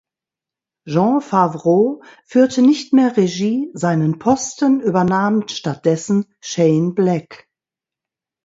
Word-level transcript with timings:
Jon 0.87 1.21
Favreau 1.21 2.01
führte 2.25 2.63
nicht 2.63 2.91
mehr 2.91 3.15
Regie, 3.17 3.69
seinen 3.75 4.17
Posten 4.17 4.79
übernahm 4.81 5.47
stattdessen 5.47 6.25
Shane 6.41 6.95
Black. 6.95 7.47